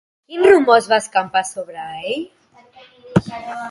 [0.29, 2.19] Quin rumor es va escampar sobre ell?